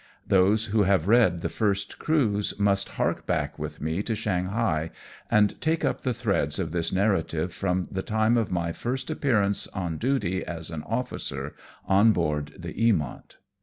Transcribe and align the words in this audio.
Those 0.25 0.65
who 0.65 0.81
have 0.81 1.07
read 1.07 1.41
the 1.41 1.47
first 1.47 1.99
cruise 1.99 2.57
must 2.59 2.89
hark 2.97 3.27
back 3.27 3.59
with 3.59 3.79
me 3.79 4.01
to 4.01 4.15
Shanghai, 4.15 4.89
and 5.29 5.61
take 5.61 5.85
up 5.85 6.01
the 6.01 6.11
threads 6.11 6.57
of 6.57 6.71
this 6.71 6.91
narrative 6.91 7.53
from 7.53 7.83
the 7.83 8.01
time 8.01 8.35
of 8.35 8.49
my 8.51 8.71
first 8.71 9.11
appearance 9.11 9.67
on 9.75 9.99
duty 9.99 10.43
as 10.43 10.71
an 10.71 10.81
oflicer 10.91 11.51
on 11.85 12.13
board 12.13 12.53
the 12.57 12.73
Eamont. 12.73 13.35